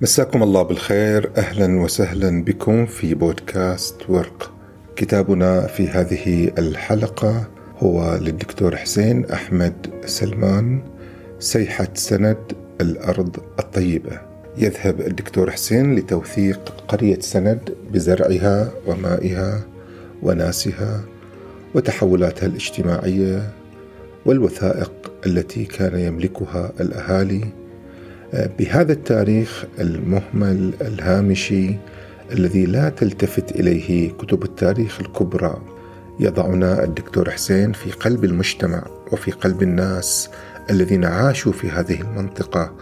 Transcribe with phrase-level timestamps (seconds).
[0.00, 4.52] مساكم الله بالخير أهلا وسهلا بكم في بودكاست ورق.
[4.96, 10.82] كتابنا في هذه الحلقة هو للدكتور حسين أحمد سلمان
[11.38, 12.36] سيحة سند
[12.80, 14.20] الأرض الطيبة.
[14.58, 19.60] يذهب الدكتور حسين لتوثيق قرية سند بزرعها ومائها
[20.22, 21.04] وناسها
[21.74, 23.52] وتحولاتها الاجتماعية
[24.26, 27.44] والوثائق التي كان يملكها الأهالي
[28.58, 31.76] بهذا التاريخ المهمل الهامشي
[32.32, 35.62] الذي لا تلتفت إليه كتب التاريخ الكبرى
[36.20, 40.30] يضعنا الدكتور حسين في قلب المجتمع وفي قلب الناس
[40.70, 42.72] الذين عاشوا في هذه المنطقة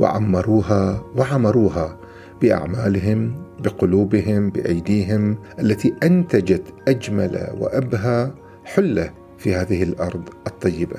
[0.00, 1.98] وعمروها وعمروها
[2.42, 8.30] بأعمالهم بقلوبهم بأيديهم التي أنتجت أجمل وأبهى
[8.64, 10.96] حلة في هذه الأرض الطيبة.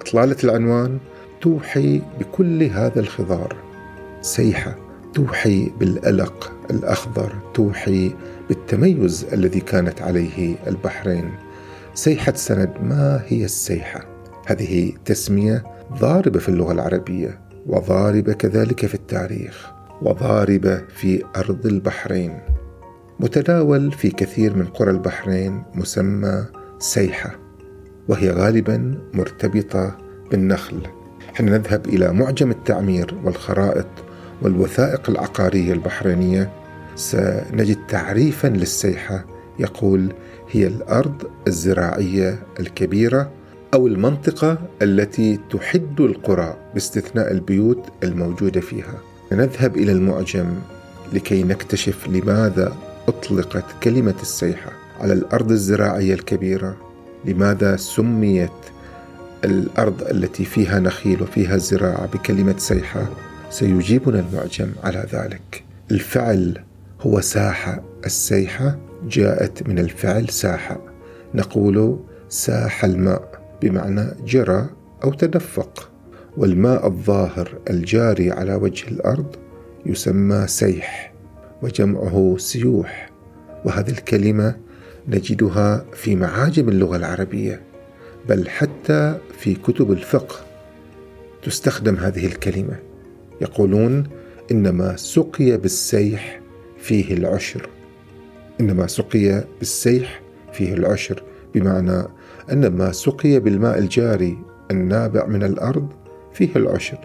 [0.00, 0.98] إطلالة العنوان
[1.46, 3.56] توحي بكل هذا الخضار.
[4.20, 4.76] سيحة
[5.14, 8.14] توحي بالألق الأخضر توحي
[8.48, 11.30] بالتميز الذي كانت عليه البحرين.
[11.94, 14.06] سيحة سند ما هي السيحة؟
[14.46, 15.64] هذه تسمية
[15.98, 19.70] ضاربة في اللغة العربية وضاربة كذلك في التاريخ
[20.02, 22.40] وضاربة في أرض البحرين.
[23.20, 26.44] متداول في كثير من قرى البحرين مسمى
[26.78, 27.38] سيحة
[28.08, 29.96] وهي غالبا مرتبطة
[30.30, 31.05] بالنخل.
[31.34, 33.86] حين نذهب إلى معجم التعمير والخرائط
[34.42, 36.50] والوثائق العقارية البحرينية
[36.96, 39.24] سنجد تعريفا للسيحة
[39.58, 40.12] يقول
[40.50, 43.30] هي الأرض الزراعية الكبيرة
[43.74, 49.00] أو المنطقة التي تحد القرى باستثناء البيوت الموجودة فيها.
[49.32, 50.46] نذهب إلى المعجم
[51.12, 52.76] لكي نكتشف لماذا
[53.08, 56.76] أطلقت كلمة السيحة على الأرض الزراعية الكبيرة
[57.24, 58.50] لماذا سميت
[59.44, 63.06] الأرض التي فيها نخيل وفيها زراعة بكلمة سيحة
[63.50, 65.64] سيجيبنا المعجم على ذلك.
[65.90, 66.62] الفعل
[67.00, 67.82] هو ساحة.
[68.06, 68.78] السيحة
[69.08, 70.80] جاءت من الفعل ساحة.
[71.34, 74.66] نقول ساح الماء بمعنى جرى
[75.04, 75.90] أو تدفق.
[76.36, 79.36] والماء الظاهر الجاري على وجه الأرض
[79.86, 81.12] يسمى سيح
[81.62, 83.10] وجمعه سيوح.
[83.64, 84.54] وهذه الكلمة
[85.08, 87.62] نجدها في معاجم اللغة العربية.
[88.28, 90.36] بل حتى في كتب الفقه
[91.42, 92.76] تستخدم هذه الكلمة.
[93.40, 94.04] يقولون
[94.50, 96.40] إنما سقي بالسيح
[96.78, 97.68] فيه العشر.
[98.60, 100.20] إنما سقي بالسيح
[100.52, 101.22] فيه العشر
[101.54, 102.02] بمعنى
[102.52, 104.38] أن ما سقي بالماء الجاري
[104.70, 105.88] النابع من الأرض
[106.32, 106.98] فيه العشر.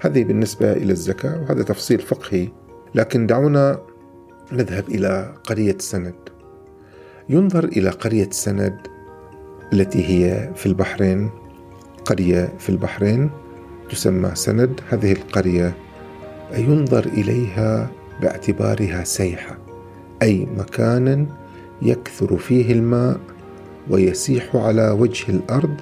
[0.00, 2.48] هذه بالنسبة إلى الزكاة وهذا تفصيل فقهي.
[2.94, 3.78] لكن دعونا
[4.52, 6.14] نذهب إلى قرية سند.
[7.28, 8.93] ينظر إلى قرية سند
[9.74, 11.30] التي هي في البحرين
[12.04, 13.30] قرية في البحرين
[13.90, 14.80] تسمى سند.
[14.90, 15.76] هذه القرية
[16.56, 17.90] ينظر إليها
[18.22, 19.58] باعتبارها سيحة
[20.22, 21.26] أي مكان
[21.82, 23.20] يكثر فيه الماء
[23.90, 25.76] ويسيح على وجه الأرض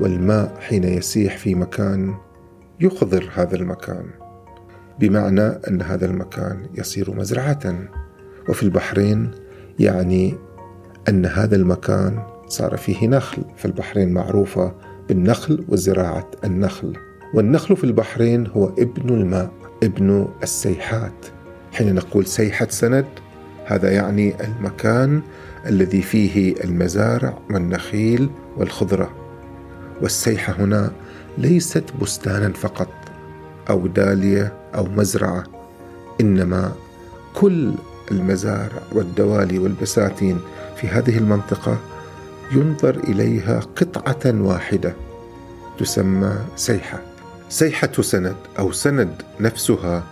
[0.00, 2.14] والماء حين يسيح في مكان
[2.80, 4.04] يخضر هذا المكان
[5.00, 7.88] بمعنى أن هذا المكان يصير مزرعة.
[8.48, 9.30] وفي البحرين
[9.78, 10.34] يعني
[11.08, 14.72] أن هذا المكان صار فيه نخل في البحرين معروفة
[15.08, 16.96] بالنخل وزراعة النخل.
[17.34, 19.50] والنخل في البحرين هو ابن الماء
[19.82, 21.26] ابن السيحات.
[21.72, 23.06] حين نقول سيحة سند
[23.66, 25.22] هذا يعني المكان
[25.66, 29.10] الذي فيه المزارع والنخيل والخضرة.
[30.02, 30.92] والسيحة هنا
[31.38, 32.92] ليست بستانا فقط
[33.70, 35.44] أو دالية أو مزرعة
[36.20, 36.72] إنما
[37.34, 37.72] كل
[38.10, 40.38] المزارع والدوالي والبساتين
[40.76, 41.78] في هذه المنطقة
[42.54, 44.94] ينظر إليها قطعة واحدة
[45.78, 47.00] تسمى سيحة.
[47.48, 50.04] سيحة سند أو سند نفسها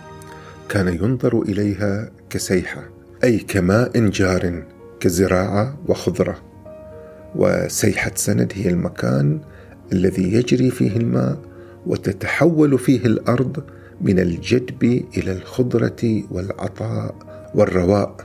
[0.69, 2.83] كان ينظر إليها كسيحة
[3.23, 4.63] أي كماء جار
[4.99, 6.37] كزراعة وخضرة.
[7.35, 9.39] وسيحة سند هي المكان
[9.93, 11.37] الذي يجري فيه الماء
[11.85, 13.63] وتتحول فيه الأرض
[14.01, 17.15] من الجدب إلى الخضرة والعطاء
[17.55, 18.15] والرواء.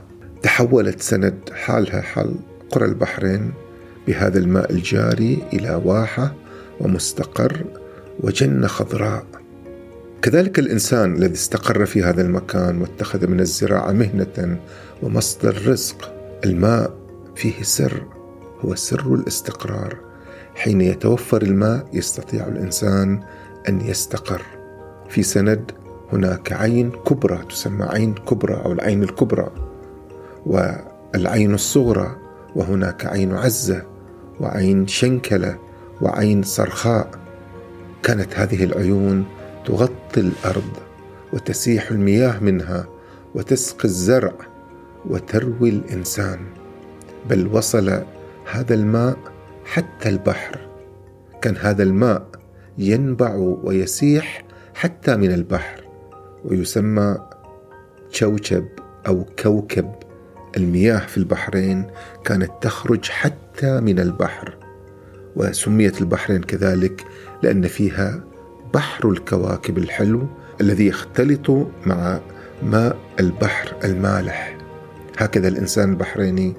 [0.43, 2.35] تحولت سند حالها حال
[2.71, 3.53] قرى البحرين
[4.07, 6.33] بهذا الماء الجاري إلى واحة
[6.79, 7.65] ومستقر
[8.19, 9.25] وجنه خضراء.
[10.21, 14.57] كذلك الإنسان الذي استقر في هذا المكان واتخذ من الزراعة مهنة
[15.03, 16.13] ومصدر رزق
[16.45, 16.93] الماء
[17.35, 18.03] فيه سر
[18.59, 19.97] هو سر الاستقرار.
[20.55, 23.19] حين يتوفر الماء يستطيع الإنسان
[23.69, 24.41] أن يستقر.
[25.09, 25.71] في سند
[26.13, 29.51] هناك عين كبرى تسمى عين كبرى أو العين الكبرى
[30.45, 32.15] والعين الصغرى
[32.55, 33.96] وهناك عين عزة
[34.39, 35.57] وعين شنكلة
[36.01, 37.09] وعين صرخاء.
[38.03, 39.25] كانت هذه العيون
[39.65, 40.71] تغطي الأرض
[41.33, 42.87] وتسيح المياه منها
[43.35, 44.33] وتسقي الزرع
[45.05, 46.39] وتروي الإنسان.
[47.29, 48.03] بل وصل
[48.51, 49.17] هذا الماء
[49.65, 50.59] حتى البحر.
[51.41, 52.27] كان هذا الماء
[52.77, 54.43] ينبع ويسيح
[54.73, 55.83] حتى من البحر
[56.45, 57.17] ويسمى
[58.09, 58.65] شوشب
[59.07, 59.91] أو كوكب.
[60.57, 61.87] المياه في البحرين
[62.25, 64.57] كانت تخرج حتى من البحر
[65.35, 67.05] وسميت البحرين كذلك
[67.43, 68.23] لأن فيها
[68.73, 70.27] بحر الكواكب الحلو
[70.61, 72.19] الذي يختلط مع
[72.63, 74.57] ماء البحر المالح.
[75.17, 76.53] هكذا الإنسان البحريني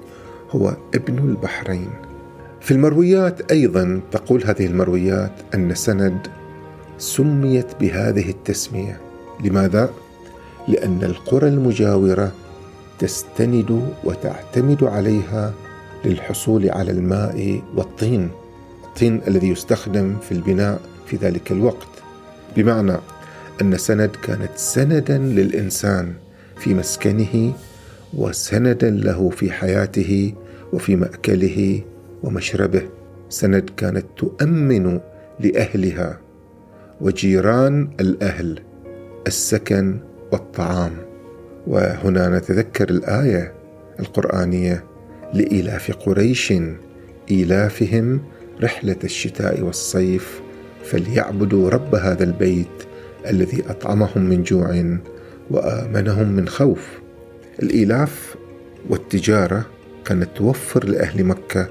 [0.51, 1.89] هو ابن البحرين.
[2.61, 6.27] في المرويات أيضا تقول هذه المرويات أن سند
[6.97, 8.99] سميت بهذه التسمية.
[9.43, 9.89] لماذا؟
[10.67, 12.31] لأن القرى المجاورة
[12.99, 15.53] تستند وتعتمد عليها
[16.05, 18.29] للحصول على الماء والطين
[18.83, 21.87] الطين الذي يستخدم في البناء في ذلك الوقت.
[22.55, 22.97] بمعنى
[23.61, 26.13] أن سند كانت سندا للإنسان
[26.57, 27.53] في مسكنه
[28.13, 30.33] وسندا له في حياته
[30.73, 31.81] وفي مأكله
[32.23, 32.81] ومشربه.
[33.29, 34.99] سند كانت تؤمن
[35.39, 36.19] لأهلها
[37.01, 38.59] وجيران الأهل
[39.27, 39.99] السكن
[40.31, 40.91] والطعام.
[41.67, 43.53] وهنا نتذكر الآية
[43.99, 44.83] القرآنية
[45.33, 46.53] لايلاف قريش
[47.31, 48.21] ايلافهم
[48.61, 50.41] رحلة الشتاء والصيف
[50.83, 52.67] فليعبدوا رب هذا البيت
[53.27, 54.97] الذي أطعمهم من جوع
[55.51, 56.99] وآمنهم من خوف.
[57.63, 58.35] الايلاف
[58.89, 59.65] والتجارة
[60.05, 61.69] كانت توفر لأهل مكة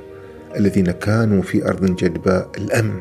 [0.56, 3.00] الذين كانوا في أرض جدباء الأمن.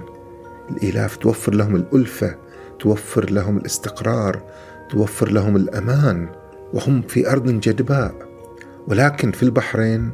[0.70, 2.36] الايلاف توفر لهم الألفة
[2.80, 4.44] توفر لهم الاستقرار
[4.90, 6.30] توفر لهم الأمان
[6.74, 8.16] وهم في أرض جدباء.
[8.88, 10.12] ولكن في البحرين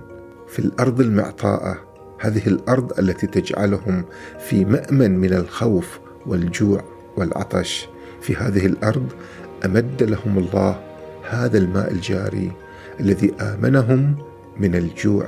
[0.54, 1.78] في الأرض المعطاءة.
[2.20, 4.06] هذه الأرض التي تجعلهم
[4.40, 6.84] في مأمن من الخوف والجوع
[7.18, 7.90] والعطش.
[8.22, 9.08] في هذه الأرض
[9.66, 10.82] أمد لهم الله
[11.30, 12.52] هذا الماء الجاري
[13.00, 14.16] الذي آمنهم
[14.60, 15.26] من الجوع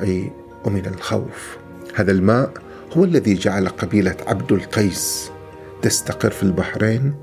[0.65, 1.57] ومن الخوف.
[1.95, 2.53] هذا الماء
[2.93, 5.31] هو الذي جعل قبيلة عبد القيس
[5.81, 7.13] تستقر في البحرين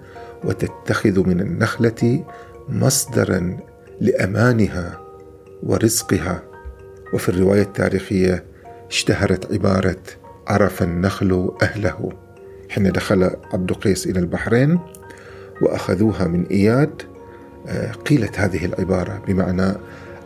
[0.45, 2.25] وتتخذ من النخلة
[2.69, 3.59] مصدرا
[4.01, 5.01] لأمانها
[5.63, 6.52] ورزقها.
[7.13, 8.45] وفي الرواية التاريخية
[8.91, 9.97] اشتهرت عبارة
[10.47, 12.13] عرف النخل أهله.
[12.71, 14.79] حين دخل عبد قيس إلى البحرين
[15.63, 17.03] وأخذوها من إياد
[17.69, 19.73] آه، قيلت هذه العبارة بمعنى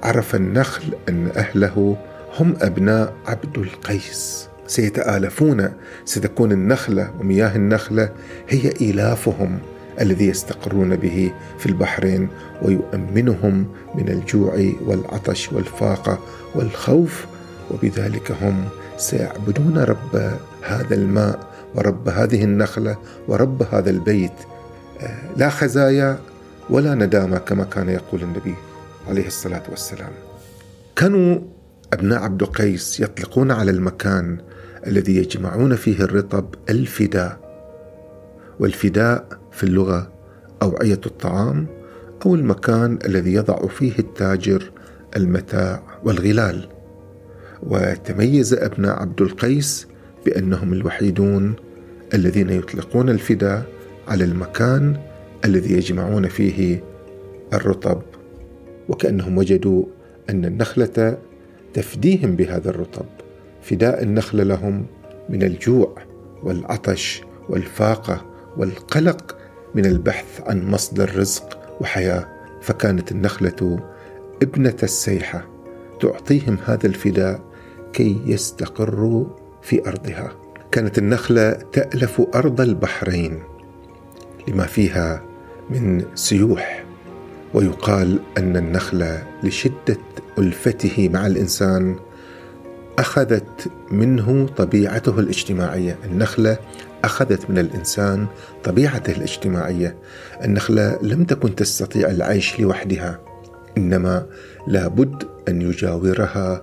[0.03, 1.97] عرف النخل أن أهله
[2.39, 4.49] هم أبناء عبد القيس.
[4.67, 5.73] سيتآلفون
[6.05, 8.11] ستكون النخلة ومياه النخلة
[8.49, 9.59] هي إيلافهم.
[10.01, 12.29] الذي يستقرون به في البحرين
[12.63, 16.19] ويؤمنهم من الجوع والعطش والفاقه
[16.55, 17.27] والخوف
[17.71, 18.65] وبذلك هم
[18.97, 21.39] سيعبدون رب هذا الماء
[21.75, 22.97] ورب هذه النخلة
[23.29, 24.33] ورب هذا البيت
[25.01, 26.19] آه، لا خزايا
[26.71, 28.55] ولا ندامة كما كان يقول النبي
[29.09, 30.13] عليه الصلاة والسلام.
[30.97, 31.39] كانوا
[31.93, 34.39] أبناء عبد قيس يطلقون على المكان
[34.87, 37.39] الذي يجمعون فيه الرطب الفداء
[38.61, 40.13] والفداء في اللغة
[40.63, 41.67] اوعيه الطعام
[42.27, 44.71] أو المكان الذي يضع فيه التاجر
[45.17, 46.69] المتاع والغلال.
[47.63, 49.87] وتميز أبناء عبد القيس
[50.27, 51.55] بأنهم الوحيدون
[52.15, 53.67] الذين يطلقون الفداء
[54.09, 54.97] على المكان
[55.45, 56.83] الذي يجمعون فيه
[57.53, 58.03] الرطب.
[58.89, 59.85] وكأنهم وجدوا
[60.31, 61.19] أن النخلة
[61.75, 63.07] تفديهم بهذا الرطب
[63.63, 64.87] فداء النخله لهم
[65.29, 65.95] من الجوع
[66.43, 68.25] والعطش والفاقة
[68.57, 69.37] والقلق
[69.75, 72.29] من البحث عن مصدر رزق وحياة
[72.63, 73.81] فكانت النخلة
[74.43, 75.47] ابنة السيحة
[76.01, 77.41] تعطيهم هذا الفداء
[77.93, 79.27] كي يستقروا
[79.63, 80.33] في أرضها.
[80.73, 83.43] كانت النخلة تألف أرض البحرين
[84.49, 85.23] لما فيها
[85.71, 86.85] من سيوح
[87.55, 89.99] ويقال أن النخلة لشدة
[90.39, 91.97] ألفته مع الإنسان
[92.99, 95.99] أخذت منه طبيعته الاجتماعية.
[96.05, 96.59] النخلة
[97.07, 98.27] أخذت من الإنسان
[98.65, 99.97] طبيعته الاجتماعية
[100.45, 103.21] النخله لم تكن تستطيع العيش لوحدها
[103.79, 104.27] إنما
[104.67, 106.63] لابد أن يجاورها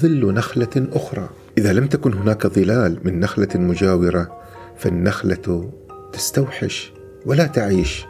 [0.00, 1.28] ظل نخلة أخرى.
[1.58, 4.38] إذا لم تكن هناك ظلال من نخلة مجاورة
[4.78, 5.70] فالنخلة
[6.12, 6.92] تستوحش
[7.26, 8.04] ولا تعيش.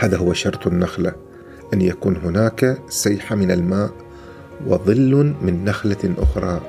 [0.00, 1.12] هذا هو شرط النخلة
[1.74, 3.90] أن يكون هناك سيحه من الماء
[4.66, 6.60] وظل من نخلة أخرى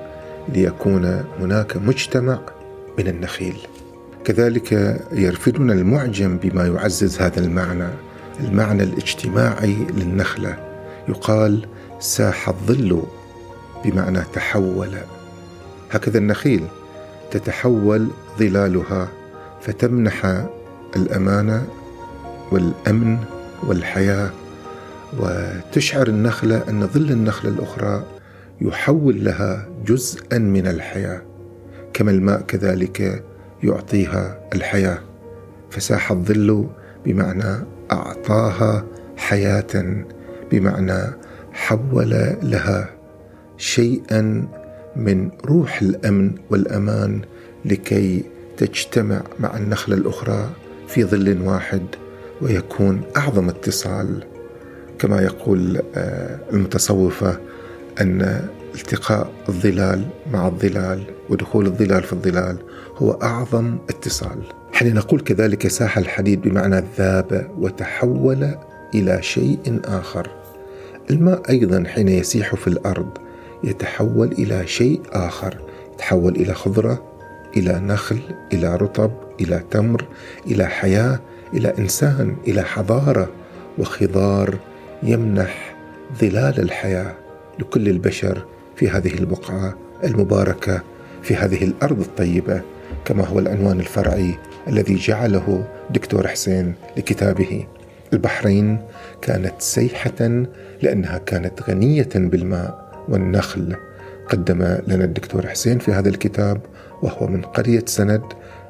[0.50, 1.06] ليكون
[1.40, 2.40] هناك مجتمع
[2.98, 3.58] من النخيل.
[4.26, 7.88] كذلك يرفدنا المعجم بما يعزز هذا المعنى
[8.40, 10.58] المعنى الاجتماعي للنخلة.
[11.10, 11.68] يقال
[12.00, 13.04] ساح الظل
[13.86, 14.98] بمعنى تحول.
[15.92, 16.64] هكذا النخيل
[17.32, 18.08] تتحول
[18.40, 19.08] ظلالها
[19.62, 20.46] فتمنح
[20.96, 21.68] الامانه
[22.52, 23.18] والأمن
[23.64, 24.30] والحياة.
[25.20, 28.04] وتشعر النخلة أن ظل النخلة الأخرى
[28.62, 31.22] يحول لها جزءا من الحياة.
[31.94, 33.24] كما الماء كذلك
[33.64, 35.00] يعطيها الحياة
[35.72, 36.68] فساح الظل
[37.06, 38.86] بمعنى أعطاها
[39.18, 40.04] حياة
[40.52, 41.02] بمعنى
[41.54, 42.10] حول
[42.44, 42.90] لها
[43.58, 44.48] شيئا
[44.96, 47.22] من روح الأمن والأمان
[47.66, 48.24] لكي
[48.58, 50.50] تجتمع مع النخلة الأخرى
[50.88, 51.82] في ظل واحد
[52.42, 54.24] ويكون أعظم اتصال.
[55.00, 57.38] كما يقول آه، المتصوفة
[58.02, 62.58] أن التقاء الظلال مع الظلال ودخول الظلال في الظلال
[62.98, 64.40] هو أعظم اتصال.
[64.74, 68.56] حين نقول كذلك ساح الحديد بمعنى ذاب وتحول
[68.96, 70.30] إلى شيء آخر.
[71.12, 73.18] الماء أيضا حين يسيح في الأرض
[73.64, 75.58] يتحول إلى شيء آخر،
[75.94, 77.04] يتحول إلى خضرة،
[77.58, 78.20] إلى نخل،
[78.54, 79.12] إلى رطب،
[79.42, 80.06] إلى تمر،
[80.48, 81.20] إلى حياة،
[81.54, 83.30] إلى إنسان، إلى حضارة
[83.78, 84.58] وخضار
[85.04, 85.76] يمنح
[86.20, 87.16] ظلال الحياة
[87.60, 88.46] لكل البشر
[88.84, 90.82] في هذه البقعة المباركة
[91.22, 92.62] في هذه الأرض الطيبة
[93.06, 94.36] كما هو العنوان الفرعي
[94.68, 97.68] الذي جعله دكتور حسين لكتابه.
[98.14, 98.78] البحرين
[99.22, 100.46] كانت سيحة
[100.82, 103.76] لأنها كانت غنية بالماء والنخل.
[104.30, 106.62] قدم لنا الدكتور حسين في هذا الكتاب
[107.02, 108.24] وهو من قرية سند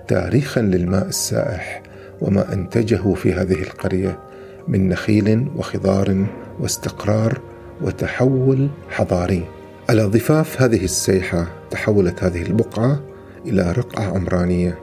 [0.08, 1.82] تاريخا للماء السائح
[2.22, 4.20] وما أنتجه في هذه القرية
[4.68, 6.26] من نخيل وخضار
[6.60, 7.42] واستقرار
[7.82, 9.63] وتحول حضاري.
[9.90, 13.00] على ضفاف هذه السيحة تحولت هذه البقعة
[13.46, 14.80] إلى رقعة عمرانية.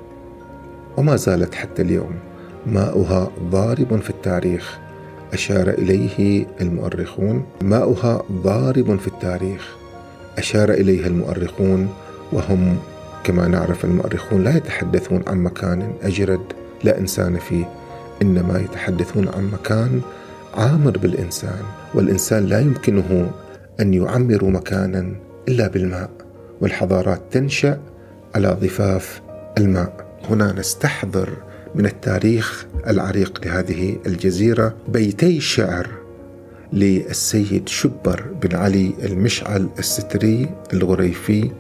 [0.97, 2.15] وما زالت حتى اليوم
[2.67, 4.79] ماؤها ضارب في التاريخ
[5.33, 7.45] أشار إليه المؤرخون.
[7.63, 9.69] ماؤها ضارب في التاريخ
[10.39, 11.89] أشار اليها المؤرخون.
[12.33, 12.77] وهم
[13.25, 16.43] كما نعرف المؤرخون لا يتحدثون عن مكان أجرد
[16.85, 17.69] لا إنسان فيه
[18.23, 20.01] إنما يتحدثون عن مكان
[20.55, 21.63] عامر بالإنسان.
[21.95, 23.31] والإنسان لا يمكنه
[23.81, 25.13] أن يعمر مكانا
[25.49, 26.11] إلا بالماء
[26.61, 27.81] والحضارات تنشأ
[28.35, 29.23] على ضفاف
[29.59, 30.19] الماء.
[30.31, 31.29] هنا نستحضر
[31.75, 35.89] من التاريخ العريق لهذه الجزيرة بيتي شعر
[36.73, 41.51] للسيد شبر بن علي المشعل الستري الغريفي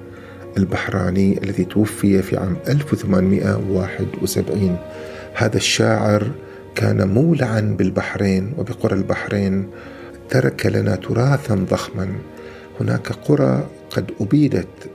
[0.56, 4.76] البحراني الذي توفي في عام 1871
[5.34, 6.30] هذا الشاعر
[6.74, 9.66] كان مولعا بالبحرين وبقرى البحرين
[10.30, 12.12] ترك لنا تراثا ضخما.
[12.80, 14.90] هناك قرى قد أبيدت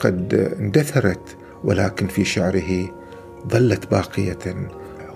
[0.00, 2.90] قد اندثرت ولكن في شعره
[3.48, 4.68] ظلت باقية.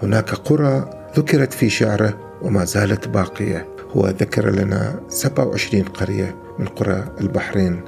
[0.02, 3.69] هناك قرى ذكرت في شعره وما زالت باقية.
[3.97, 7.80] هو ذكر لنا 27 قرية من قرى البحرين.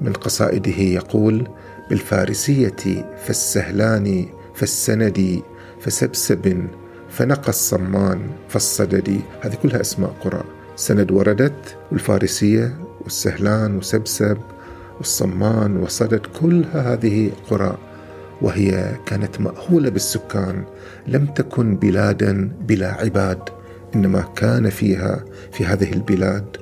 [0.00, 1.48] من قصائده يقول
[1.90, 5.42] بالفارسية فالسهلان فالسند
[5.80, 6.68] فسبسب
[7.10, 9.20] فنقى الصمان فالصددي.
[9.40, 10.57] هذه كلها أسماء قرى.
[10.78, 14.38] سند وردت والفارسية والسهلان وسبسب
[14.98, 17.78] والصمان وصدد كلها هذه قرى
[18.42, 20.64] وهي كانت مأهولة بالسكان
[21.06, 23.38] لم تكن بلادا بلا عباد
[23.94, 26.56] إنما كان فيها في هذه البلاد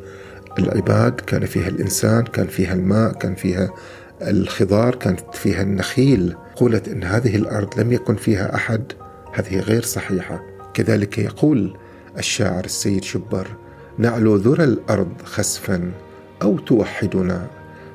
[0.58, 3.70] العباد كان فيها الإنسان كان فيها الماء كان فيها
[4.22, 6.36] الخضار كانت فيها النخيل.
[6.56, 8.92] قولت إن هذه الأرض لم يكن فيها أحد
[9.32, 10.42] هذه غير صحيحة.
[10.74, 11.76] كذلك يقول
[12.18, 13.65] الشاعر السيد شبر
[13.98, 15.92] نعلو ذرى الأرض خسفا
[16.42, 17.46] أو توحدنا.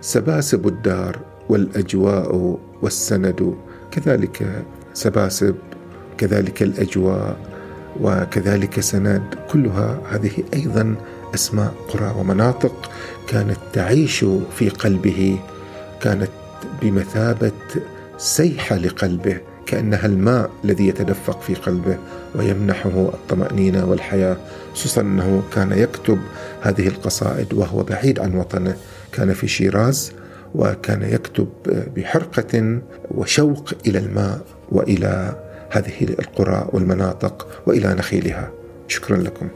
[0.02, 3.56] سباسب الدار والأجواء والسند
[3.92, 5.56] كذلك سباسب
[6.18, 7.38] كذلك الأجواء
[8.02, 10.96] وكذلك سند كلها هذه أيضا
[11.36, 12.92] أسماء قرى ومناطق
[13.28, 14.26] كانت تعيش
[14.58, 15.40] في قلبه
[16.02, 16.32] كانت
[16.82, 17.52] بمثابة
[18.18, 19.51] سيحة لقلبه.
[19.66, 21.98] كأنها الماء الذي يتدفق في قلبه
[22.36, 24.38] ويمنحه الطمأنينة والحياة.
[24.74, 26.20] خصوصا أنه كان يكتب
[26.62, 28.76] هذه القصائد وهو بعيد عن وطنه.
[29.12, 30.12] كان في شيراز
[30.56, 31.48] وكان يكتب
[31.96, 34.42] بحرقة وشوق إلى الماء
[34.72, 35.36] وإلى
[35.70, 38.52] هذه القرى والمناطق وإلى نخيلها.
[38.88, 39.48] شكرا لكم.